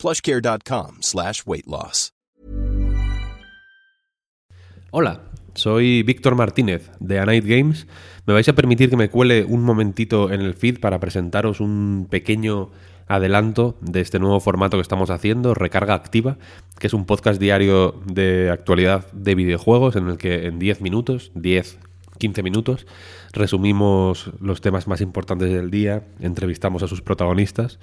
plushcare.com 0.00 1.02
slash 1.02 1.42
weight 1.46 1.66
loss. 1.66 2.12
Hola, 4.92 5.20
soy 5.54 6.02
Víctor 6.02 6.34
Martínez 6.34 6.90
de 6.98 7.20
A 7.20 7.24
Games. 7.24 7.86
Me 8.26 8.32
vais 8.34 8.48
a 8.48 8.54
permitir 8.54 8.90
que 8.90 8.96
me 8.96 9.08
cuele 9.08 9.44
un 9.44 9.62
momentito 9.62 10.32
en 10.32 10.40
el 10.40 10.54
feed 10.54 10.80
para 10.80 10.98
presentaros 10.98 11.60
un 11.60 12.08
pequeño 12.10 12.70
adelanto 13.06 13.76
de 13.80 14.00
este 14.00 14.18
nuevo 14.18 14.40
formato 14.40 14.78
que 14.78 14.82
estamos 14.82 15.10
haciendo, 15.10 15.54
Recarga 15.54 15.94
Activa, 15.94 16.38
que 16.78 16.86
es 16.86 16.94
un 16.94 17.06
podcast 17.06 17.40
diario 17.40 18.00
de 18.06 18.50
actualidad 18.50 19.10
de 19.12 19.34
videojuegos 19.34 19.96
en 19.96 20.08
el 20.08 20.16
que 20.16 20.46
en 20.46 20.58
10 20.58 20.80
minutos, 20.80 21.30
10, 21.34 21.78
15 22.18 22.42
minutos, 22.42 22.86
resumimos 23.32 24.32
los 24.40 24.60
temas 24.60 24.88
más 24.88 25.00
importantes 25.00 25.52
del 25.52 25.70
día, 25.70 26.04
entrevistamos 26.20 26.82
a 26.82 26.88
sus 26.88 27.02
protagonistas, 27.02 27.78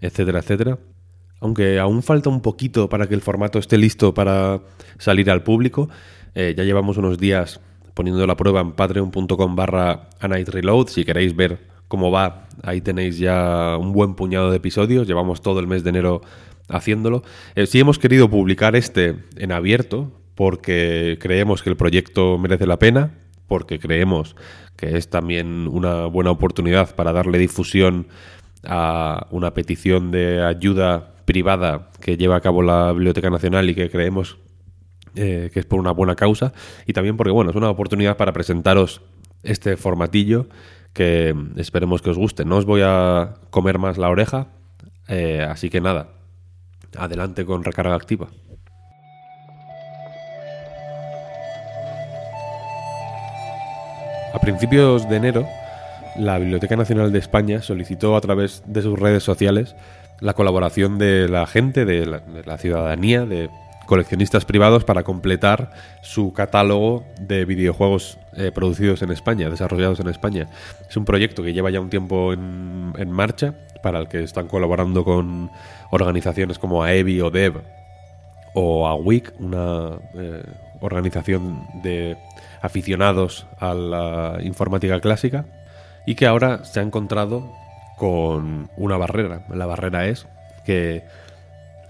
etcétera, 0.00 0.38
etcétera. 0.38 0.78
Aunque 1.40 1.78
aún 1.78 2.02
falta 2.02 2.28
un 2.30 2.40
poquito 2.40 2.88
para 2.88 3.06
que 3.06 3.14
el 3.14 3.20
formato 3.20 3.58
esté 3.58 3.78
listo 3.78 4.14
para 4.14 4.60
salir 4.98 5.30
al 5.30 5.42
público, 5.42 5.88
eh, 6.34 6.54
ya 6.56 6.64
llevamos 6.64 6.96
unos 6.96 7.18
días 7.18 7.60
poniendo 7.94 8.26
la 8.26 8.36
prueba 8.36 8.60
en 8.60 8.72
patreon.com 8.72 9.56
barra 9.56 10.08
reload 10.20 10.88
si 10.88 11.04
queréis 11.04 11.34
ver 11.34 11.58
cómo 11.88 12.10
va. 12.10 12.48
Ahí 12.62 12.80
tenéis 12.80 13.18
ya 13.18 13.76
un 13.78 13.92
buen 13.92 14.14
puñado 14.14 14.50
de 14.50 14.58
episodios. 14.58 15.06
Llevamos 15.06 15.40
todo 15.40 15.60
el 15.60 15.66
mes 15.66 15.82
de 15.84 15.90
enero 15.90 16.20
haciéndolo. 16.68 17.22
Eh, 17.54 17.66
sí 17.66 17.80
hemos 17.80 17.98
querido 17.98 18.28
publicar 18.28 18.76
este 18.76 19.16
en 19.36 19.52
abierto 19.52 20.12
porque 20.34 21.16
creemos 21.20 21.62
que 21.62 21.70
el 21.70 21.76
proyecto 21.76 22.36
merece 22.38 22.66
la 22.66 22.78
pena, 22.78 23.12
porque 23.48 23.78
creemos 23.78 24.36
que 24.76 24.98
es 24.98 25.08
también 25.08 25.66
una 25.68 26.06
buena 26.06 26.30
oportunidad 26.30 26.94
para 26.94 27.12
darle 27.12 27.38
difusión 27.38 28.08
a 28.62 29.26
una 29.30 29.54
petición 29.54 30.10
de 30.10 30.44
ayuda 30.44 31.14
privada 31.26 31.90
que 32.00 32.16
lleva 32.16 32.36
a 32.36 32.40
cabo 32.40 32.62
la 32.62 32.92
Biblioteca 32.92 33.28
Nacional 33.28 33.68
y 33.68 33.74
que 33.74 33.90
creemos 33.90 34.38
eh, 35.14 35.50
que 35.52 35.60
es 35.60 35.66
por 35.66 35.78
una 35.78 35.90
buena 35.90 36.14
causa 36.14 36.54
y 36.86 36.92
también 36.94 37.16
porque 37.16 37.32
bueno 37.32 37.50
es 37.50 37.56
una 37.56 37.68
oportunidad 37.68 38.16
para 38.16 38.32
presentaros 38.32 39.02
este 39.42 39.76
formatillo 39.76 40.46
que 40.92 41.34
esperemos 41.56 42.00
que 42.00 42.10
os 42.10 42.16
guste. 42.16 42.46
No 42.46 42.56
os 42.56 42.64
voy 42.64 42.80
a 42.82 43.34
comer 43.50 43.78
más 43.78 43.98
la 43.98 44.08
oreja, 44.08 44.48
eh, 45.08 45.46
así 45.46 45.68
que 45.68 45.82
nada, 45.82 46.08
adelante 46.96 47.44
con 47.44 47.64
recarga 47.64 47.94
activa. 47.94 48.28
A 54.32 54.38
principios 54.38 55.08
de 55.08 55.16
enero, 55.16 55.46
la 56.18 56.38
Biblioteca 56.38 56.76
Nacional 56.76 57.12
de 57.12 57.18
España 57.18 57.62
solicitó 57.62 58.16
a 58.16 58.20
través 58.20 58.62
de 58.66 58.82
sus 58.82 58.98
redes 58.98 59.22
sociales 59.22 59.76
la 60.20 60.34
colaboración 60.34 60.98
de 60.98 61.28
la 61.28 61.46
gente, 61.46 61.84
de 61.84 62.06
la, 62.06 62.58
ciudadanía, 62.58 63.26
de 63.26 63.50
coleccionistas 63.86 64.44
privados 64.44 64.84
para 64.84 65.02
completar 65.02 65.70
su 66.02 66.32
catálogo 66.32 67.04
de 67.20 67.44
videojuegos 67.44 68.18
eh, 68.34 68.50
producidos 68.52 69.02
en 69.02 69.10
España, 69.10 69.50
desarrollados 69.50 70.00
en 70.00 70.08
España. 70.08 70.48
Es 70.88 70.96
un 70.96 71.04
proyecto 71.04 71.42
que 71.42 71.52
lleva 71.52 71.70
ya 71.70 71.80
un 71.80 71.90
tiempo 71.90 72.32
en, 72.32 73.10
marcha, 73.10 73.54
para 73.82 73.98
el 73.98 74.08
que 74.08 74.22
están 74.22 74.48
colaborando 74.48 75.04
con 75.04 75.50
organizaciones 75.90 76.58
como 76.58 76.82
AEBI 76.82 77.20
o 77.20 77.30
DEV 77.30 77.60
o 78.54 78.88
AWIC, 78.88 79.34
una 79.38 79.90
eh, 80.14 80.42
organización 80.80 81.66
de 81.82 82.16
aficionados 82.62 83.46
a 83.60 83.74
la 83.74 84.38
informática 84.42 84.98
clásica, 85.00 85.44
y 86.06 86.14
que 86.14 86.26
ahora 86.26 86.64
se 86.64 86.80
ha 86.80 86.82
encontrado 86.82 87.52
con 87.96 88.70
una 88.76 88.96
barrera. 88.96 89.42
La 89.48 89.66
barrera 89.66 90.06
es 90.06 90.26
que 90.64 91.04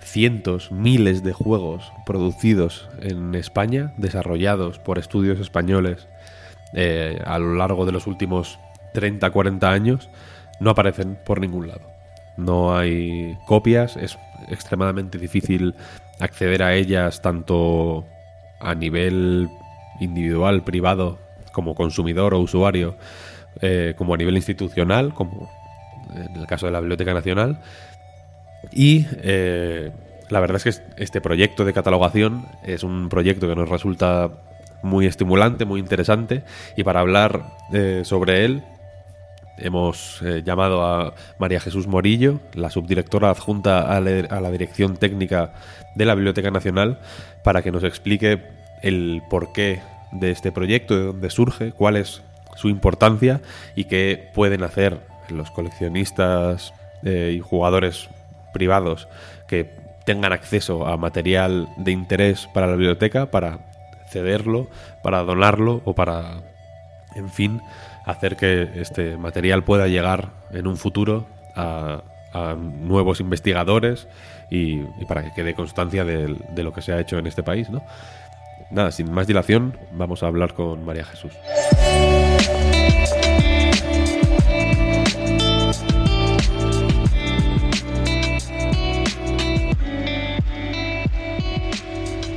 cientos, 0.00 0.72
miles 0.72 1.22
de 1.22 1.32
juegos 1.32 1.93
producidos 2.04 2.88
en 3.00 3.34
España, 3.34 3.93
desarrollados 3.97 4.78
por 4.78 4.99
estudios 4.99 5.41
españoles 5.41 6.06
eh, 6.72 7.21
a 7.25 7.38
lo 7.38 7.54
largo 7.54 7.84
de 7.87 7.93
los 7.93 8.06
últimos 8.06 8.59
30, 8.94 9.31
40 9.31 9.71
años, 9.71 10.09
no 10.60 10.71
aparecen 10.71 11.19
por 11.27 11.41
ningún 11.41 11.69
lado. 11.69 11.83
No 12.37 12.77
hay 12.77 13.37
copias, 13.47 13.97
es 13.97 14.19
extremadamente 14.48 15.19
difícil 15.19 15.75
acceder 16.21 16.62
a 16.62 16.75
ellas 16.75 17.21
tanto 17.22 18.04
a 18.60 18.75
nivel 18.75 19.48
individual, 20.00 20.62
privado, 20.62 21.19
como 21.53 21.75
consumidor 21.75 22.34
o 22.34 22.41
usuario, 22.41 22.97
eh, 23.60 23.94
como 23.96 24.14
a 24.14 24.16
nivel 24.16 24.36
institucional, 24.36 25.14
como 25.14 25.50
en 26.14 26.36
el 26.36 26.46
caso 26.46 26.66
de 26.66 26.72
la 26.72 26.80
Biblioteca 26.80 27.14
Nacional, 27.14 27.60
y 28.72 29.06
eh, 29.22 29.92
la 30.28 30.40
verdad 30.40 30.60
es 30.62 30.64
que 30.64 31.02
este 31.02 31.20
proyecto 31.20 31.64
de 31.64 31.72
catalogación 31.72 32.46
es 32.64 32.82
un 32.82 33.08
proyecto 33.08 33.48
que 33.48 33.54
nos 33.54 33.68
resulta 33.68 34.30
muy 34.82 35.06
estimulante, 35.06 35.64
muy 35.64 35.80
interesante. 35.80 36.42
Y 36.76 36.84
para 36.84 37.00
hablar 37.00 37.44
eh, 37.72 38.02
sobre 38.04 38.44
él, 38.44 38.62
hemos 39.58 40.22
llamado 40.44 40.84
a 40.84 41.14
María 41.38 41.60
Jesús 41.60 41.86
Morillo, 41.86 42.40
la 42.54 42.70
subdirectora 42.70 43.30
adjunta 43.30 43.82
a, 43.82 44.00
la 44.00 44.50
dirección 44.50 44.96
técnica 44.96 45.52
de 45.94 46.04
la 46.04 46.14
Biblioteca 46.14 46.50
Nacional, 46.50 46.98
para 47.42 47.62
que 47.62 47.72
nos 47.72 47.84
explique 47.84 48.42
el 48.82 49.22
porqué 49.30 49.80
de 50.12 50.30
este 50.30 50.52
proyecto, 50.52 50.96
de 50.96 51.04
dónde 51.04 51.30
surge, 51.30 51.72
cuál 51.72 51.96
es 51.96 52.22
su 52.56 52.68
importancia 52.68 53.40
y 53.74 53.84
qué 53.84 54.30
pueden 54.34 54.64
hacer 54.64 55.00
los 55.28 55.50
coleccionistas 55.50 56.72
y 57.02 57.38
jugadores 57.38 58.08
privados 58.52 59.06
que 59.46 59.70
tengan 60.06 60.32
acceso 60.32 60.86
a 60.86 60.96
material 60.96 61.68
de 61.76 61.92
interés 61.92 62.48
para 62.54 62.68
la 62.68 62.76
biblioteca, 62.76 63.30
para 63.30 63.58
cederlo, 64.08 64.68
para 65.02 65.22
donarlo 65.24 65.82
o 65.84 65.94
para, 65.94 66.42
en 67.14 67.28
fin, 67.28 67.60
hacer 68.06 68.36
que 68.36 68.70
este 68.76 69.16
material 69.16 69.64
pueda 69.64 69.88
llegar 69.88 70.30
en 70.52 70.66
un 70.66 70.76
futuro 70.76 71.26
a, 71.54 72.02
nuevos 72.54 73.20
investigadores 73.20 74.08
y, 74.50 74.82
para 75.08 75.22
que 75.24 75.32
quede 75.32 75.54
constancia 75.54 76.04
de, 76.04 76.36
de, 76.50 76.62
lo 76.62 76.74
que 76.74 76.82
se 76.82 76.92
ha 76.92 77.00
hecho 77.00 77.16
en 77.16 77.26
este 77.26 77.42
país. 77.42 77.70
¿no? 77.70 77.82
Nada, 78.70 78.90
sin 78.90 79.10
más 79.10 79.26
dilación, 79.26 79.74
vamos 79.92 80.22
a 80.22 80.26
hablar 80.26 80.52
con 80.52 80.84
María 80.84 81.04
Jesús. 81.04 81.32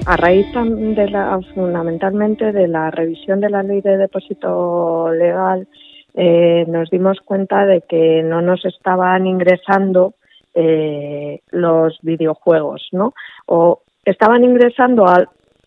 A 0.09 0.18
raíz 0.18 0.47
de 0.52 1.08
la, 1.08 1.40
fundamentalmente 1.53 2.52
de 2.52 2.68
la 2.68 2.90
revisión 2.90 3.40
de 3.42 3.52
la 3.52 3.62
ley 3.62 3.81
de 3.81 3.96
depósito 3.96 5.12
legal, 5.12 5.68
eh, 6.16 6.66
nos 6.68 6.90
dimos 6.90 7.20
cuenta 7.22 7.68
de 7.68 7.81
que 7.81 8.24
no 8.24 8.42
nos 8.42 8.66
estaban 8.66 9.28
ingresando 9.28 10.16
eh, 10.56 11.42
los 11.52 12.00
videojuegos, 12.02 12.90
¿no? 12.92 13.14
O 13.46 13.84
estaban 14.03 14.44
ingresando 14.44 15.06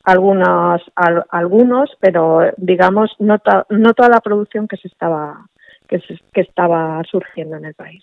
algunos, 0.02 0.82
algunos, 1.30 1.90
pero 2.00 2.40
digamos 2.56 3.14
no, 3.20 3.36
no 3.68 3.94
toda 3.94 4.08
la 4.08 4.20
producción 4.20 4.66
que 4.66 4.76
se 4.76 4.88
estaba 4.88 5.46
que, 5.86 6.02
que 6.32 6.40
estaba 6.40 7.00
surgiendo 7.08 7.58
en 7.58 7.66
el 7.66 7.74
país. 7.74 8.02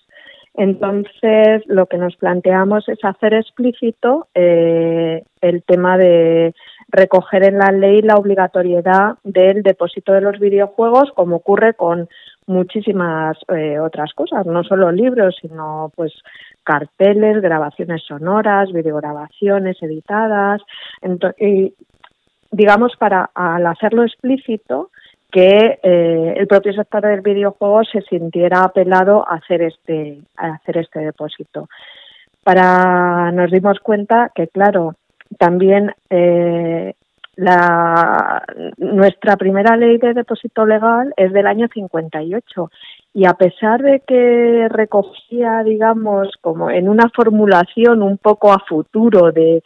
Entonces, 0.56 1.64
lo 1.68 1.86
que 1.86 1.98
nos 1.98 2.16
planteamos 2.18 2.90
es 2.90 3.00
hacer 3.04 3.34
explícito 3.34 4.28
eh, 4.34 5.24
el 5.42 5.64
tema 5.64 5.98
de 5.98 6.54
recoger 6.90 7.44
en 7.44 7.60
la 7.60 7.72
ley 7.72 8.02
la 8.02 8.16
obligatoriedad 8.16 9.16
del 9.24 9.64
depósito 9.64 10.12
de 10.12 10.22
los 10.22 10.40
videojuegos, 10.40 11.12
como 11.16 11.38
ocurre 11.38 11.76
con 11.76 12.10
muchísimas 12.48 13.38
eh, 13.56 13.80
otras 13.80 14.14
cosas, 14.14 14.46
no 14.48 14.64
solo 14.64 14.92
libros, 14.92 15.38
sino 15.40 15.92
pues 15.96 16.14
carteles, 16.64 17.42
grabaciones 17.42 18.04
sonoras, 18.04 18.74
videograbaciones 18.74 19.82
editadas. 19.82 20.62
y, 21.40 21.74
digamos, 22.52 22.96
para 22.98 23.30
al 23.36 23.66
hacerlo 23.68 24.04
explícito, 24.04 24.90
que 25.32 25.80
eh, 25.84 26.34
el 26.38 26.48
propio 26.48 26.74
sector 26.74 27.04
del 27.04 27.22
videojuego 27.22 27.84
se 27.84 28.02
sintiera 28.02 28.62
apelado 28.62 29.28
a 29.28 29.36
hacer 29.36 29.62
este 29.62 30.20
a 30.38 30.56
hacer 30.56 30.78
este 30.78 31.00
depósito. 31.00 31.70
Para 32.44 33.32
nos 33.32 33.52
dimos 33.52 33.80
cuenta 33.80 34.32
que 34.34 34.48
claro 34.48 34.96
también 35.38 35.94
eh, 36.10 36.94
nuestra 38.78 39.38
primera 39.38 39.78
ley 39.78 39.98
de 39.98 40.14
depósito 40.14 40.66
legal 40.66 41.14
es 41.16 41.32
del 41.32 41.48
año 41.48 41.68
58 41.74 42.72
y 43.14 43.26
a 43.26 43.34
pesar 43.34 43.82
de 43.82 44.02
que 44.02 44.68
recogía, 44.70 45.64
digamos, 45.64 46.30
como 46.42 46.70
en 46.70 46.90
una 46.90 47.10
formulación 47.16 48.04
un 48.04 48.18
poco 48.18 48.52
a 48.52 48.60
futuro 48.68 49.32
de 49.32 49.64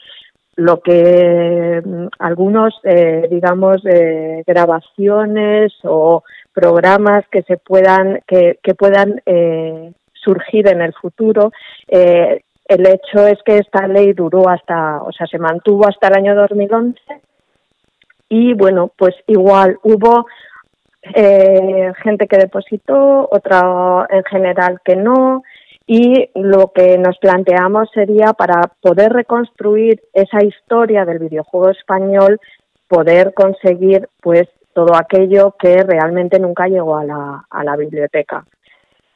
lo 0.55 0.81
que 0.81 1.81
mm, 1.83 2.07
algunos, 2.19 2.79
eh, 2.83 3.27
digamos, 3.29 3.85
eh, 3.85 4.43
grabaciones 4.45 5.73
o 5.83 6.23
programas 6.53 7.25
que 7.31 7.41
se 7.43 7.57
puedan 7.57 8.21
que, 8.27 8.59
que 8.61 8.75
puedan 8.75 9.21
eh, 9.25 9.91
surgir 10.13 10.67
en 10.67 10.81
el 10.81 10.93
futuro. 10.93 11.51
Eh, 11.87 12.43
el 12.65 12.87
hecho 12.87 13.27
es 13.27 13.39
que 13.43 13.57
esta 13.57 13.87
ley 13.87 14.13
duró 14.13 14.49
hasta, 14.49 15.01
o 15.03 15.11
sea, 15.11 15.27
se 15.27 15.37
mantuvo 15.37 15.87
hasta 15.87 16.07
el 16.07 16.15
año 16.15 16.35
2011 16.35 16.99
y 18.29 18.53
bueno, 18.53 18.91
pues 18.97 19.15
igual 19.27 19.77
hubo 19.83 20.25
eh, 21.13 21.91
gente 22.01 22.27
que 22.27 22.37
depositó, 22.37 23.27
otra 23.29 24.07
en 24.09 24.23
general 24.23 24.79
que 24.83 24.95
no, 24.95 25.43
y 25.85 26.29
lo 26.35 26.71
que 26.73 26.97
nos 26.97 27.17
planteamos 27.17 27.89
sería 27.93 28.33
para 28.33 28.61
poder 28.81 29.11
reconstruir 29.11 30.01
esa 30.13 30.43
historia 30.43 31.05
del 31.05 31.19
videojuego 31.19 31.69
español, 31.71 32.39
poder 32.87 33.33
conseguir 33.33 34.07
pues 34.21 34.47
todo 34.73 34.95
aquello 34.95 35.55
que 35.59 35.83
realmente 35.83 36.39
nunca 36.39 36.67
llegó 36.67 36.97
a 36.97 37.05
la, 37.05 37.75
biblioteca. 37.77 38.45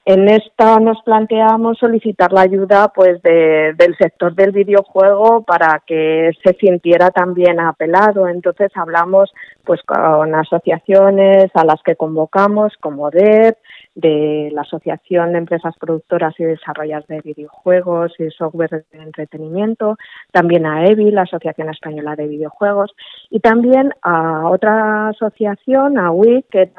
En 0.06 0.30
esta 0.30 0.80
nos 0.80 1.02
planteamos 1.04 1.78
solicitar 1.80 2.32
la 2.32 2.42
ayuda 2.42 2.94
pues 2.96 3.22
de, 3.24 3.74
del 3.78 3.98
sector 3.98 4.34
del 4.36 4.52
videojuego 4.52 5.44
para 5.44 5.82
que 5.86 6.32
se 6.46 6.54
sintiera 6.54 7.12
también 7.12 7.60
apelado. 7.60 8.28
Entonces 8.28 8.72
hablamos 8.76 9.34
pues 9.66 9.82
con 9.84 10.34
asociaciones 10.34 11.48
a 11.54 11.66
las 11.66 11.82
que 11.84 11.98
convocamos 11.98 12.74
como 12.80 13.10
DEP, 13.10 13.58
de 13.98 14.52
la 14.54 14.62
Asociación 14.62 15.32
de 15.32 15.40
Empresas 15.40 15.76
Productoras 15.80 16.40
y 16.40 16.44
Desarrolladoras 16.44 17.08
de 17.08 17.22
Videojuegos 17.22 18.14
y 18.20 18.30
Software 18.30 18.86
de 18.92 19.00
Entretenimiento, 19.02 19.98
también 20.32 20.68
a 20.68 20.86
EVI, 20.86 21.10
la 21.10 21.24
Asociación 21.24 21.70
Española 21.70 22.16
de 22.16 22.28
Videojuegos, 22.28 22.96
y 23.32 23.40
también 23.40 23.92
a 24.04 24.50
otra 24.50 25.10
asociación, 25.10 25.98
a 25.98 26.12
WIC, 26.12 26.46
que, 26.48 26.72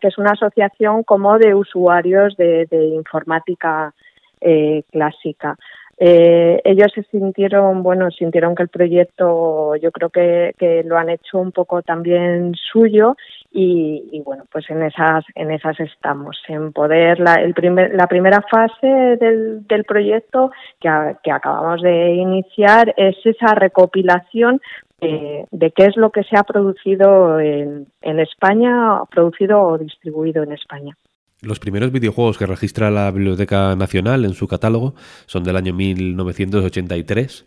que 0.00 0.08
es 0.08 0.18
una 0.18 0.30
asociación 0.30 1.02
como 1.02 1.36
de 1.36 1.52
usuarios 1.52 2.36
de, 2.36 2.68
informática 2.94 3.92
eh, 4.40 4.84
clásica. 4.92 5.56
Eh, 5.98 6.60
ellos 6.64 6.90
se 6.94 7.02
sintieron, 7.04 7.82
bueno, 7.82 8.10
sintieron 8.10 8.54
que 8.54 8.62
el 8.62 8.68
proyecto 8.68 9.76
yo 9.76 9.92
creo 9.92 10.10
que, 10.10 10.82
lo 10.84 10.96
han 10.96 11.10
hecho 11.10 11.38
un 11.38 11.52
poco 11.52 11.82
también 11.82 12.54
suyo 12.54 13.16
y, 13.52 14.22
bueno, 14.24 14.44
pues 14.50 14.68
en 14.70 14.82
esas, 14.82 15.24
en 15.34 15.50
esas 15.50 15.78
estamos, 15.80 16.42
en 16.48 16.72
poder, 16.72 17.20
la, 17.20 18.06
primera 18.08 18.42
fase 18.50 18.86
del, 18.86 19.84
proyecto 19.86 20.50
que, 20.80 20.88
acabamos 20.88 21.82
de 21.82 22.14
iniciar 22.14 22.94
es 22.96 23.16
esa 23.24 23.54
recopilación 23.54 24.60
de 25.00 25.72
qué 25.72 25.86
es 25.86 25.96
lo 25.96 26.10
que 26.10 26.22
se 26.22 26.36
ha 26.36 26.44
producido 26.44 27.38
en, 27.40 27.86
en 28.00 28.20
España, 28.20 29.04
producido 29.10 29.60
o 29.60 29.78
distribuido 29.78 30.42
en 30.42 30.52
España. 30.52 30.96
Los 31.42 31.58
primeros 31.58 31.90
videojuegos 31.90 32.38
que 32.38 32.46
registra 32.46 32.92
la 32.92 33.10
Biblioteca 33.10 33.74
Nacional 33.74 34.24
en 34.24 34.34
su 34.34 34.46
catálogo 34.46 34.94
son 35.26 35.42
del 35.42 35.56
año 35.56 35.74
1983. 35.74 37.44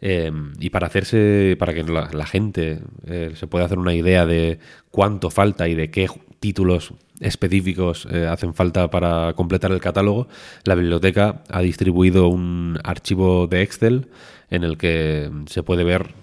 Eh, 0.00 0.32
y 0.58 0.70
para 0.70 0.88
hacerse, 0.88 1.56
para 1.56 1.72
que 1.72 1.84
la, 1.84 2.26
gente 2.26 2.80
eh, 3.06 3.32
se 3.36 3.46
pueda 3.46 3.66
hacer 3.66 3.78
una 3.78 3.94
idea 3.94 4.26
de 4.26 4.58
cuánto 4.90 5.30
falta 5.30 5.68
y 5.68 5.76
de 5.76 5.92
qué 5.92 6.08
títulos 6.40 6.92
específicos 7.20 8.08
eh, 8.10 8.26
hacen 8.26 8.52
falta 8.52 8.90
para 8.90 9.32
completar 9.34 9.70
el 9.70 9.80
catálogo, 9.80 10.26
la 10.64 10.74
biblioteca 10.74 11.44
ha 11.48 11.60
distribuido 11.60 12.26
un 12.26 12.80
archivo 12.82 13.46
de 13.46 13.62
Excel 13.62 14.08
en 14.50 14.64
el 14.64 14.76
que 14.76 15.30
se 15.46 15.62
puede 15.62 15.84
ver 15.84 16.14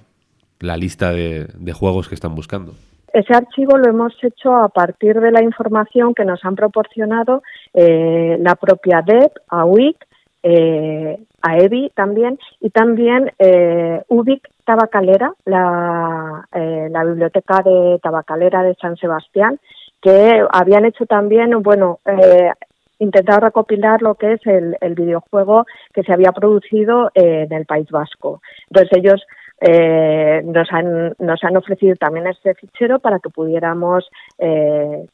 la 0.60 0.76
lista 0.76 1.14
de 1.14 1.74
juegos 1.74 2.10
que 2.10 2.16
están 2.16 2.36
buscando. 2.36 2.76
Ese 3.14 3.32
archivo 3.32 3.78
lo 3.78 3.88
hemos 3.88 4.12
hecho 4.24 4.56
a 4.56 4.70
partir 4.70 5.20
de 5.22 5.32
la 5.32 5.44
información 5.44 6.16
que 6.16 6.26
nos 6.26 6.44
han 6.44 6.56
proporcionado 6.56 7.44
eh, 7.72 8.38
la 8.40 8.56
propia 8.56 9.04
DEP, 9.06 9.32
AUIC, 9.50 10.04
eh, 10.42 11.20
a 11.44 11.58
EBI 11.58 11.92
también, 11.96 12.40
y 12.60 12.72
también 12.72 13.32
eh, 13.38 14.02
UBIC 14.08 14.50
Tabacalera, 14.66 15.32
la, 15.46 16.48
eh, 16.54 16.88
la 16.90 17.04
biblioteca 17.04 17.62
de 17.64 18.00
Tabacalera 18.02 18.64
de 18.64 18.76
San 18.82 18.98
Sebastián, 18.98 19.60
que 20.02 20.44
habían 20.52 20.86
hecho 20.86 21.06
también, 21.06 21.52
bueno, 21.62 22.00
eh, 22.06 22.50
intentado 22.98 23.42
recopilar 23.42 24.02
lo 24.02 24.16
que 24.16 24.34
es 24.34 24.42
el 24.46 24.96
videojuego 24.96 25.66
que 25.94 26.04
se 26.04 26.14
había 26.14 26.32
producido 26.32 27.12
en 27.14 27.52
el 27.52 27.66
País 27.66 27.90
Vasco. 27.90 28.42
Entonces 28.70 28.98
ellos 28.98 29.22
eh, 29.66 30.42
nos, 30.44 30.68
han, 30.74 31.16
nos 31.20 31.42
han 31.44 31.56
ofrecido 31.56 31.96
también 31.96 32.28
este 32.28 32.54
fichero 32.54 33.00
para 33.00 33.20
que 33.20 33.30
pudiéramos 33.30 34.10
eh, 34.38 35.08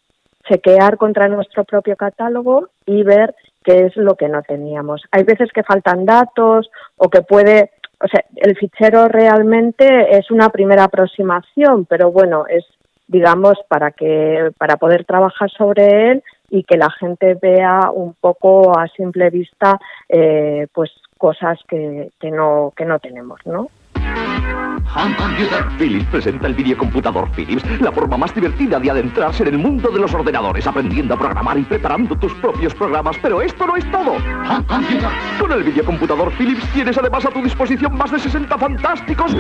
chequear 0.48 0.98
contra 0.98 1.28
nuestro 1.28 1.64
propio 1.66 1.96
catálogo 1.96 2.70
y 2.88 3.04
ver 3.04 3.36
qué 3.64 3.86
es 3.86 3.96
lo 3.96 4.16
que 4.16 4.28
no 4.28 4.42
teníamos. 4.42 5.04
Hay 5.12 5.24
veces 5.24 5.52
que 5.54 5.62
faltan 5.62 6.04
datos 6.04 6.72
o 6.98 7.10
que 7.10 7.22
puede, 7.22 7.70
o 8.02 8.08
sea, 8.08 8.26
el 8.38 8.58
fichero 8.58 9.08
realmente 9.08 10.18
es 10.18 10.32
una 10.32 10.50
primera 10.50 10.86
aproximación, 10.86 11.86
pero 11.86 12.12
bueno, 12.12 12.46
es 12.48 12.66
digamos 13.08 13.58
para 13.68 13.92
que 13.92 14.52
para 14.58 14.78
poder 14.78 15.06
trabajar 15.06 15.50
sobre 15.52 16.12
él 16.12 16.24
y 16.50 16.64
que 16.64 16.78
la 16.78 16.90
gente 16.90 17.36
vea 17.40 17.92
un 17.92 18.16
poco 18.20 18.78
a 18.80 18.88
simple 18.88 19.30
vista 19.30 19.80
eh, 20.08 20.68
pues 20.74 20.92
cosas 21.20 21.60
que, 21.68 22.10
que 22.20 22.32
no 22.32 22.74
que 22.76 22.86
no 22.86 22.98
tenemos, 22.98 23.40
¿no? 23.46 23.70
Home 24.96 25.16
Computer. 25.16 25.66
Philips 25.78 26.06
presenta 26.06 26.48
el 26.48 26.56
videocomputador 26.56 27.30
Philips, 27.32 27.64
la 27.80 27.92
forma 27.92 28.18
más 28.18 28.34
divertida 28.34 28.80
de 28.80 28.90
adentrarse 28.90 29.44
en 29.44 29.50
el 29.50 29.58
mundo 29.60 29.90
de 29.92 30.00
los 30.00 30.14
ordenadores, 30.14 30.66
aprendiendo 30.66 31.14
a 31.14 31.20
programar 31.20 31.58
y 31.60 31.64
preparando 31.64 32.18
tus 32.18 32.34
propios 32.36 32.74
programas. 32.74 33.16
Pero 33.22 33.42
esto 33.42 33.68
no 33.68 33.76
es 33.76 33.90
todo. 33.92 34.14
Home 34.14 34.66
Computer. 34.68 35.10
Con 35.40 35.52
el 35.52 35.64
videocomputador 35.64 36.32
Philips 36.34 36.68
tienes 36.74 36.98
además 36.98 37.26
a 37.26 37.30
tu 37.30 37.42
disposición 37.44 37.96
más 37.96 38.12
de 38.12 38.20
60 38.20 38.58
fantásticos 38.58 39.36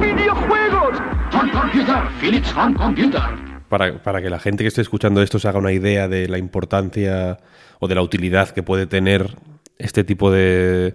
videojuegos. 0.00 0.98
Home 1.34 1.52
Computer. 1.52 2.02
Philips 2.20 2.54
Home 2.56 2.74
Computer. 2.74 3.22
Para, 3.68 4.02
para, 4.02 4.22
que 4.22 4.30
la 4.30 4.38
gente 4.38 4.64
que 4.64 4.68
esté 4.68 4.80
escuchando 4.80 5.20
esto 5.20 5.38
se 5.38 5.46
haga 5.46 5.58
una 5.58 5.72
idea 5.72 6.08
de 6.08 6.26
la 6.28 6.38
importancia 6.38 7.38
o 7.78 7.88
de 7.88 7.94
la 7.94 8.00
utilidad 8.00 8.48
que 8.48 8.62
puede 8.62 8.86
tener 8.86 9.36
este 9.76 10.02
tipo 10.02 10.30
de, 10.30 10.94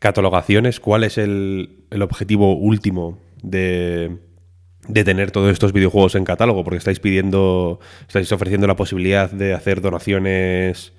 catalogaciones, 0.00 0.80
¿cuál 0.80 1.04
es 1.04 1.18
el, 1.18 1.84
el 1.90 2.02
objetivo 2.02 2.54
último 2.54 3.18
de, 3.42 4.18
de, 4.88 5.04
tener 5.04 5.30
todos 5.30 5.52
estos 5.52 5.72
videojuegos 5.72 6.14
en 6.14 6.24
catálogo? 6.24 6.64
Porque 6.64 6.78
estáis 6.78 7.00
pidiendo, 7.00 7.80
estáis 8.06 8.30
ofreciendo 8.32 8.66
la 8.66 8.76
posibilidad 8.76 9.30
de 9.30 9.54
hacer 9.54 9.80
donaciones 9.80 10.92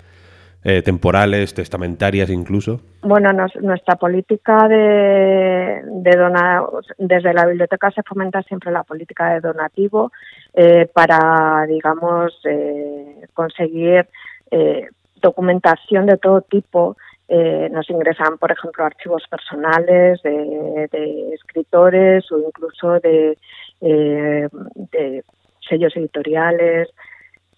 eh, 0.63 0.81
temporales, 0.81 1.53
testamentarias 1.53 2.29
incluso. 2.29 2.81
Bueno, 3.01 3.31
nos, 3.31 3.55
nuestra 3.61 3.95
política 3.95 4.67
de, 4.67 5.81
de 5.85 6.17
donar, 6.17 6.63
desde 6.97 7.33
la 7.33 7.45
biblioteca 7.45 7.91
se 7.91 8.03
fomenta 8.03 8.41
siempre 8.43 8.71
la 8.71 8.83
política 8.83 9.33
de 9.33 9.39
donativo 9.39 10.11
eh, 10.53 10.89
para, 10.93 11.65
digamos, 11.67 12.37
eh, 12.43 13.25
conseguir 13.33 14.07
eh, 14.51 14.87
documentación 15.21 16.05
de 16.05 16.17
todo 16.17 16.41
tipo 16.41 16.97
eh, 17.31 17.69
nos 17.71 17.87
ingresan, 17.91 18.39
por 18.39 18.51
ejemplo, 18.51 18.83
archivos 18.83 19.23
personales 19.29 20.19
de, 20.23 21.31
escritores 21.33 22.29
o 22.31 22.39
incluso 22.39 22.99
de, 22.99 23.37
eh, 23.81 24.49
de, 24.91 25.23
sellos 25.67 25.95
editoriales. 25.95 26.89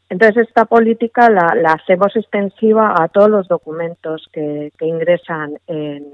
Entonces, 0.09 0.49
esta 0.49 0.65
política 0.65 1.29
la, 1.29 1.71
hacemos 1.71 2.13
extensiva 2.17 2.95
a 2.99 3.07
todos 3.07 3.29
los 3.29 3.47
documentos 3.47 4.27
que, 4.33 4.73
que 4.77 4.85
ingresan 4.85 5.57
en, 5.67 6.05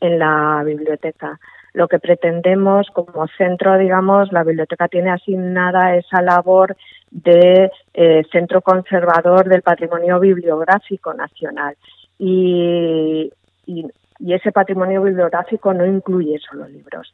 en 0.00 0.18
la 0.18 0.62
biblioteca. 0.62 1.40
Lo 1.72 1.88
que 1.88 1.98
pretendemos 1.98 2.88
como 2.92 3.26
centro, 3.38 3.78
digamos, 3.78 4.32
la 4.32 4.44
biblioteca 4.44 4.88
tiene 4.88 5.10
asignada 5.10 5.96
esa 5.96 6.20
labor 6.20 6.76
de 7.10 7.70
eh, 7.94 8.22
centro 8.30 8.60
conservador 8.60 9.48
del 9.48 9.62
patrimonio 9.62 10.20
bibliográfico 10.20 11.14
nacional 11.14 11.74
y, 12.18 13.30
y, 13.66 13.86
y 14.18 14.34
ese 14.34 14.52
patrimonio 14.52 15.02
bibliográfico 15.02 15.72
no 15.74 15.84
incluye 15.84 16.38
solo 16.38 16.66
libros. 16.68 17.12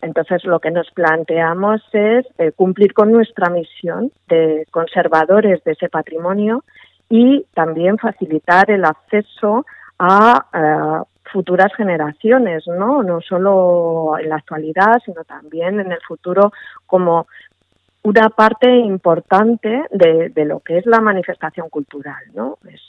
Entonces, 0.00 0.44
lo 0.44 0.60
que 0.60 0.70
nos 0.70 0.90
planteamos 0.92 1.82
es 1.92 2.26
eh, 2.38 2.52
cumplir 2.52 2.94
con 2.94 3.10
nuestra 3.10 3.50
misión 3.50 4.12
de 4.28 4.66
conservadores 4.70 5.62
de 5.64 5.72
ese 5.72 5.88
patrimonio 5.88 6.64
y 7.08 7.44
también 7.54 7.98
facilitar 7.98 8.70
el 8.70 8.84
acceso 8.84 9.66
a 9.98 10.46
eh, 10.54 11.04
futuras 11.32 11.74
generaciones, 11.76 12.64
¿no? 12.68 13.02
No 13.02 13.20
solo 13.20 14.16
en 14.18 14.28
la 14.28 14.36
actualidad, 14.36 15.02
sino 15.04 15.24
también 15.24 15.80
en 15.80 15.90
el 15.90 16.00
futuro 16.06 16.52
como 16.86 17.26
una 18.08 18.30
parte 18.30 18.74
importante 18.74 19.82
de, 19.90 20.44
lo 20.46 20.60
que 20.60 20.78
es 20.78 20.86
la 20.86 21.00
manifestación 21.00 21.68
cultural, 21.68 22.16
¿no? 22.32 22.56
Es, 22.66 22.80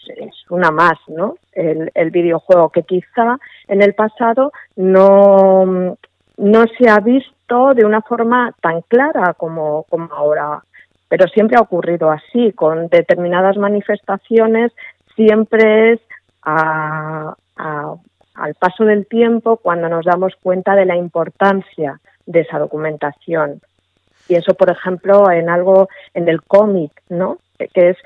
una 0.49 0.71
más, 0.71 0.97
¿no? 1.07 1.35
El, 1.51 2.11
videojuego 2.11 2.69
que 2.69 2.83
quizá 2.83 3.37
en 3.67 3.81
el 3.81 3.93
pasado 3.93 4.53
no, 4.77 5.97
no 6.37 6.65
se 6.77 6.89
ha 6.89 6.99
visto 7.01 7.73
de 7.73 7.85
una 7.85 8.01
forma 8.01 8.55
tan 8.61 8.81
clara 8.83 9.33
como, 9.33 9.83
como 9.89 10.13
ahora, 10.13 10.63
pero 11.09 11.27
siempre 11.27 11.57
ha 11.57 11.61
ocurrido 11.61 12.09
así, 12.09 12.53
con 12.53 12.87
determinadas 12.87 13.57
manifestaciones 13.57 14.71
siempre 15.15 15.93
es 15.93 15.99
al 16.43 17.35
paso 18.57 18.85
del 18.85 19.05
tiempo 19.05 19.57
cuando 19.57 19.89
nos 19.89 20.05
damos 20.05 20.33
cuenta 20.41 20.75
de 20.75 20.85
la 20.85 20.95
importancia 20.95 21.99
de 22.25 22.39
esa 22.39 22.57
documentación. 22.57 23.61
Pienso, 24.29 24.53
por 24.53 24.69
ejemplo, 24.69 25.31
en 25.31 25.49
algo 25.49 25.89
en 26.13 26.29
el 26.29 26.43
cómic, 26.43 26.91
¿no? 27.09 27.39
Que 27.57 27.89
es 27.89 27.97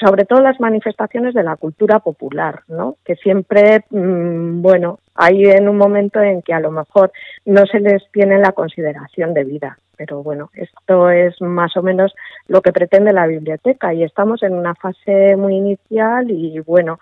sobre 0.00 0.24
todo 0.24 0.40
las 0.40 0.58
manifestaciones 0.58 1.34
de 1.34 1.42
la 1.42 1.56
cultura 1.56 1.98
popular, 1.98 2.62
¿no? 2.66 2.96
Que 3.04 3.14
siempre, 3.16 3.84
mm, 3.90 4.62
bueno, 4.62 5.00
hay 5.14 5.44
en 5.44 5.68
un 5.68 5.76
momento 5.76 6.18
en 6.22 6.40
que 6.40 6.54
a 6.54 6.60
lo 6.60 6.70
mejor 6.70 7.12
no 7.44 7.66
se 7.66 7.80
les 7.80 8.10
tiene 8.10 8.38
la 8.38 8.52
consideración 8.52 9.34
de 9.34 9.44
vida, 9.44 9.78
pero 9.98 10.22
bueno, 10.22 10.48
esto 10.54 11.10
es 11.10 11.38
más 11.42 11.76
o 11.76 11.82
menos 11.82 12.14
lo 12.48 12.62
que 12.62 12.72
pretende 12.72 13.12
la 13.12 13.26
biblioteca 13.26 13.92
y 13.92 14.02
estamos 14.02 14.42
en 14.42 14.54
una 14.54 14.74
fase 14.74 15.36
muy 15.36 15.56
inicial 15.56 16.30
y 16.30 16.58
bueno, 16.60 16.98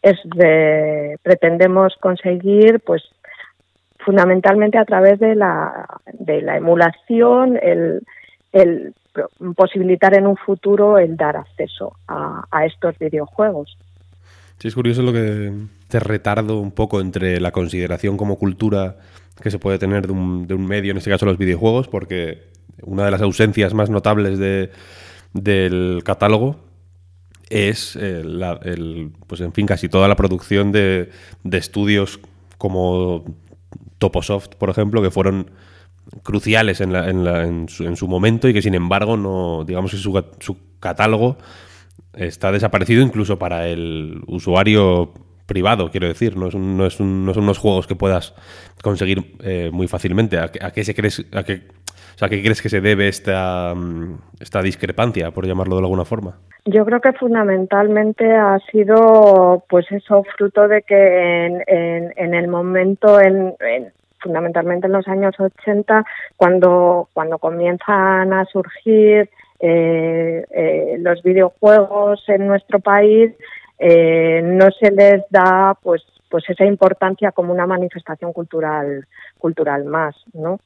es 0.00 0.16
de, 0.36 1.18
pretendemos 1.24 1.96
conseguir 2.00 2.78
pues 2.86 3.02
fundamentalmente 4.04 4.78
a 4.78 4.84
través 4.84 5.18
de 5.18 5.34
la, 5.34 5.86
de 6.12 6.42
la 6.42 6.56
emulación, 6.56 7.58
el, 7.62 8.02
el 8.52 8.94
posibilitar 9.56 10.16
en 10.16 10.26
un 10.26 10.36
futuro 10.36 10.98
el 10.98 11.16
dar 11.16 11.36
acceso 11.36 11.96
a, 12.08 12.44
estos 12.64 12.98
videojuegos. 12.98 13.76
Sí, 14.58 14.68
es 14.68 14.74
curioso 14.74 15.02
lo 15.02 15.12
que 15.12 15.52
te 15.88 16.00
retardo 16.00 16.60
un 16.60 16.72
poco 16.72 17.00
entre 17.00 17.40
la 17.40 17.50
consideración 17.50 18.16
como 18.16 18.36
cultura 18.36 18.96
que 19.40 19.50
se 19.50 19.58
puede 19.58 19.78
tener 19.78 20.06
de 20.06 20.12
un, 20.12 20.46
de 20.46 20.54
un 20.54 20.66
medio, 20.66 20.90
en 20.90 20.98
este 20.98 21.10
caso 21.10 21.24
los 21.24 21.38
videojuegos, 21.38 21.88
porque 21.88 22.44
una 22.82 23.04
de 23.04 23.10
las 23.10 23.22
ausencias 23.22 23.72
más 23.72 23.88
notables 23.88 24.38
de, 24.38 24.70
del 25.32 26.02
catálogo 26.04 26.56
es 27.48 27.96
el, 27.96 29.12
pues 29.26 29.40
en 29.40 29.52
fin, 29.52 29.66
casi 29.66 29.88
toda 29.88 30.08
la 30.08 30.14
producción 30.14 30.72
de 30.72 31.10
estudios 31.50 32.20
como 32.58 33.24
Toposoft, 34.00 34.56
por 34.56 34.70
ejemplo, 34.70 35.00
que 35.00 35.12
fueron 35.12 35.52
cruciales 36.24 36.80
en, 36.80 36.92
la, 36.92 37.08
en, 37.08 37.24
la, 37.24 37.44
en, 37.44 37.68
su, 37.68 38.08
momento 38.08 38.48
y 38.48 38.52
que 38.52 38.62
sin 38.62 38.74
embargo 38.74 39.16
no, 39.16 39.64
digamos 39.64 39.92
que 39.92 39.98
su, 39.98 40.24
su 40.40 40.56
catálogo 40.80 41.36
está 42.14 42.50
desaparecido 42.50 43.02
incluso 43.02 43.38
para 43.38 43.68
el 43.68 44.20
usuario 44.26 45.12
privado, 45.46 45.90
quiero 45.90 46.06
decir, 46.06 46.36
no, 46.36 46.46
es 46.46 46.54
no, 46.54 46.86
es 46.86 47.00
no 47.00 47.34
son 47.34 47.42
unos 47.42 47.58
juegos 47.58 47.88
que 47.88 47.96
puedas 47.96 48.34
conseguir 48.82 49.36
eh, 49.40 49.70
muy 49.72 49.88
fácilmente. 49.88 50.38
¿A, 50.38 50.48
qué 50.48 50.84
se 50.84 50.94
crees, 50.94 51.26
o 52.14 52.18
sea, 52.18 52.28
qué 52.28 52.42
crees 52.42 52.62
que 52.62 52.68
se 52.68 52.80
debe 52.80 53.08
esta, 53.08 53.74
mm, 53.74 54.18
esta 54.40 54.62
discrepancia, 54.62 55.30
por 55.30 55.46
llamarlo 55.46 55.76
de 55.76 55.82
alguna 55.82 56.04
forma? 56.04 56.38
Yo 56.66 56.84
creo 56.84 57.00
que 57.00 57.12
fundamentalmente 57.14 58.30
ha 58.32 58.58
sido, 58.70 59.64
pues 59.68 59.90
eso, 59.90 60.24
fruto 60.36 60.68
de 60.68 60.82
que 60.82 61.46
en, 61.46 62.12
en, 62.16 62.34
el 62.34 62.48
momento, 62.48 63.18
en, 63.20 63.54
fundamentalmente 64.20 64.86
en 64.86 64.92
los 64.92 65.08
años 65.08 65.34
80, 65.38 66.04
cuando, 66.36 67.08
cuando 67.14 67.38
comienzan 67.38 68.32
a 68.32 68.44
surgir 68.44 69.30
eh, 69.58 70.44
eh, 70.50 70.96
los 70.98 71.22
videojuegos 71.22 72.22
en 72.28 72.46
nuestro 72.46 72.80
país, 72.80 73.32
eh, 73.78 74.42
no 74.44 74.70
se 74.70 74.90
les 74.90 75.22
da 75.30 75.74
pues 75.82 76.04
pues 76.30 76.48
esa 76.48 76.64
importancia 76.64 77.32
como 77.32 77.52
una 77.52 77.66
manifestación 77.66 78.32
cultural 78.32 79.06
cultural 79.38 79.84
más, 79.84 80.14
¿no? 80.32 80.60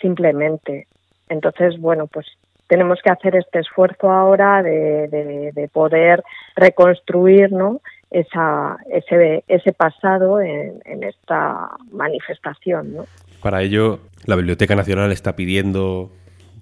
Simplemente. 0.00 0.86
Entonces, 1.28 1.78
bueno, 1.78 2.06
pues 2.06 2.26
tenemos 2.68 3.00
que 3.02 3.10
hacer 3.10 3.36
este 3.36 3.60
esfuerzo 3.60 4.10
ahora 4.10 4.62
de, 4.62 5.08
de, 5.54 5.68
poder 5.68 6.22
reconstruir 6.54 7.50
¿no? 7.50 7.80
Esa, 8.10 8.76
ese, 8.90 9.44
ese 9.48 9.72
pasado 9.72 10.40
en, 10.40 10.80
en, 10.84 11.02
esta 11.02 11.70
manifestación. 11.90 12.94
¿no? 12.94 13.04
Para 13.42 13.62
ello, 13.62 14.00
la 14.26 14.36
Biblioteca 14.36 14.74
Nacional 14.74 15.12
está 15.12 15.36
pidiendo, 15.36 16.10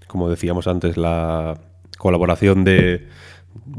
como 0.07 0.29
decíamos 0.29 0.69
antes, 0.69 0.97
la 0.97 1.55
colaboración 1.99 2.65
de 2.65 3.07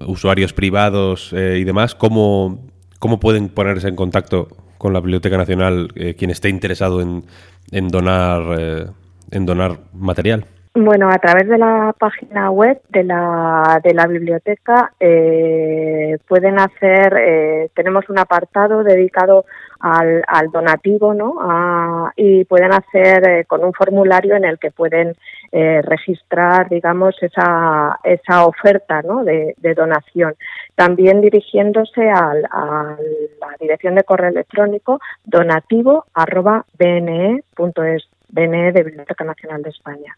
usuarios 0.06 0.54
privados 0.54 1.34
eh, 1.34 1.58
y 1.60 1.64
demás. 1.64 1.96
¿Cómo, 1.96 2.60
¿Cómo 3.00 3.20
pueden 3.20 3.50
ponerse 3.50 3.88
en 3.88 3.96
contacto 3.96 4.48
con 4.78 4.94
la 4.94 5.00
Biblioteca 5.00 5.38
Nacional 5.38 5.90
eh, 5.96 6.16
quien 6.16 6.32
esté 6.32 6.50
interesado 6.50 7.02
en, 7.02 7.26
en 7.72 7.88
donar, 7.90 8.60
eh, 8.60 8.86
en 9.32 9.46
donar 9.46 9.78
material? 9.94 10.46
Bueno, 10.80 11.10
a 11.10 11.18
través 11.18 11.48
de 11.48 11.58
la 11.58 11.96
página 11.98 12.52
web 12.52 12.80
de 12.90 13.04
la, 13.04 13.82
de 13.84 13.96
la 13.96 14.06
biblioteca 14.06 14.94
eh, 15.00 16.18
pueden 16.28 16.60
hacer, 16.60 17.16
eh, 17.18 17.70
tenemos 17.74 18.08
un 18.10 18.20
apartado 18.20 18.84
dedicado 18.84 19.46
al, 19.80 20.24
al 20.28 20.52
donativo, 20.52 21.14
¿no? 21.14 22.12
Y 22.16 22.46
pueden 22.46 22.74
hacer 22.74 23.28
eh, 23.28 23.46
con 23.46 23.64
un 23.64 23.74
formulario 23.74 24.36
en 24.36 24.46
el 24.46 24.60
que 24.60 24.72
pueden 24.72 25.16
eh, 25.52 25.82
registrar, 25.82 26.70
digamos, 26.70 27.16
esa, 27.22 28.00
esa 28.04 28.46
oferta, 28.46 29.02
¿no? 29.02 29.24
De, 29.24 29.56
donación. 29.76 30.36
También 30.76 31.22
dirigiéndose 31.22 32.10
al, 32.10 32.46
a 32.46 32.96
la 33.40 33.56
dirección 33.60 33.96
de 33.96 34.04
correo 34.04 34.30
electrónico 34.30 35.00
donativo 35.26 36.06
arroba 36.14 36.66
bne.es, 36.80 38.08
BNE 38.30 38.72
de 38.72 38.84
Biblioteca 38.84 39.24
Nacional 39.24 39.62
de 39.62 39.70
España 39.70 40.16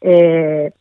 eh, 0.00 0.72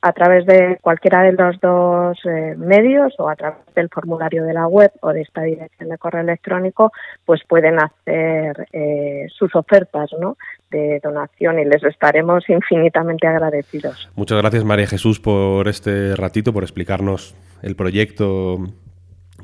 a 0.00 0.12
través 0.12 0.46
de 0.46 0.78
cualquiera 0.80 1.22
de 1.22 1.32
los 1.32 1.60
dos 1.60 2.18
eh, 2.24 2.54
medios 2.56 3.14
o 3.18 3.28
a 3.28 3.34
través 3.34 3.58
del 3.74 3.88
formulario 3.88 4.44
de 4.44 4.52
la 4.52 4.68
web 4.68 4.92
o 5.00 5.12
de 5.12 5.22
esta 5.22 5.42
dirección 5.42 5.88
de 5.88 5.98
correo 5.98 6.22
electrónico, 6.22 6.92
pues 7.24 7.40
pueden 7.48 7.78
hacer 7.80 8.68
eh, 8.72 9.26
sus 9.36 9.54
ofertas 9.56 10.10
¿no? 10.20 10.36
de 10.70 11.00
donación 11.02 11.58
y 11.58 11.64
les 11.64 11.82
estaremos 11.82 12.48
infinitamente 12.48 13.26
agradecidos. 13.26 14.08
Muchas 14.14 14.38
gracias 14.38 14.64
María 14.64 14.86
Jesús 14.86 15.18
por 15.18 15.66
este 15.66 16.14
ratito, 16.14 16.52
por 16.52 16.62
explicarnos 16.62 17.34
el 17.62 17.74
proyecto 17.74 18.58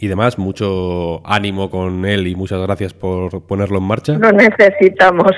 y 0.04 0.08
demás. 0.08 0.38
Mucho 0.38 1.26
ánimo 1.26 1.70
con 1.70 2.04
él 2.04 2.26
y 2.26 2.34
muchas 2.34 2.60
gracias 2.60 2.92
por 2.92 3.42
ponerlo 3.42 3.78
en 3.78 3.84
marcha. 3.84 4.12
Lo 4.14 4.32
necesitamos. 4.32 5.32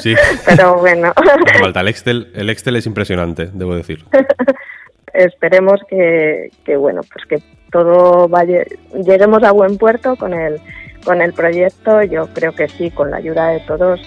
Sí. 0.00 0.14
Pero 0.46 0.78
bueno. 0.78 1.12
falta. 1.60 1.80
El 1.80 1.88
Excel, 1.88 2.30
el 2.34 2.50
Excel 2.50 2.76
es 2.76 2.86
impresionante, 2.86 3.50
debo 3.52 3.74
decir. 3.74 4.04
Esperemos 5.14 5.80
que, 5.88 6.50
que, 6.64 6.76
bueno, 6.76 7.02
pues 7.12 7.26
que 7.26 7.46
todo 7.70 8.28
vaya, 8.28 8.64
lleguemos 9.04 9.42
a 9.42 9.52
buen 9.52 9.76
puerto 9.76 10.16
con 10.16 10.32
el, 10.32 10.58
con 11.04 11.20
el 11.20 11.32
proyecto. 11.32 12.02
Yo 12.02 12.28
creo 12.32 12.52
que 12.52 12.68
sí, 12.68 12.90
con 12.90 13.10
la 13.10 13.18
ayuda 13.18 13.48
de 13.48 13.60
todos 13.60 14.00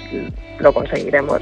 lo 0.60 0.74
conseguiremos. 0.74 1.42